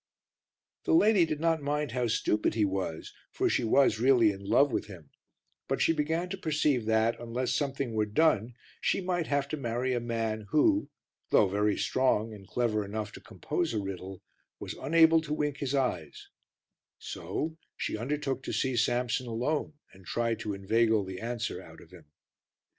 The 0.85 0.95
lady 0.95 1.27
did 1.27 1.39
not 1.39 1.61
mind 1.61 1.91
how 1.91 2.07
stupid 2.07 2.55
he 2.55 2.65
was, 2.65 3.13
for 3.29 3.47
she 3.47 3.63
was 3.63 3.99
really 3.99 4.31
in 4.31 4.43
love 4.43 4.71
with 4.71 4.87
him; 4.87 5.11
but 5.67 5.79
she 5.79 5.93
began 5.93 6.27
to 6.29 6.39
perceive 6.39 6.87
that, 6.87 7.19
unless 7.19 7.53
something 7.53 7.93
were 7.93 8.07
done, 8.07 8.55
she 8.81 8.99
might 8.99 9.27
have 9.27 9.47
to 9.49 9.57
marry 9.57 9.93
a 9.93 9.99
man 9.99 10.47
who, 10.49 10.89
though 11.29 11.47
very 11.47 11.77
strong 11.77 12.33
and 12.33 12.47
clever 12.47 12.83
enough 12.83 13.11
to 13.11 13.21
compose 13.21 13.75
a 13.75 13.79
riddle, 13.79 14.23
was 14.59 14.73
unable 14.81 15.21
to 15.21 15.35
wink 15.35 15.57
his 15.57 15.75
eyes, 15.75 16.29
so 16.97 17.57
she 17.77 17.95
undertook 17.95 18.41
to 18.41 18.53
see 18.53 18.75
Samson 18.75 19.27
alone 19.27 19.73
and 19.93 20.03
try 20.03 20.33
to 20.33 20.55
inveigle 20.55 21.03
the 21.03 21.19
answer 21.19 21.61
out 21.61 21.79
of 21.79 21.91
him. 21.91 22.05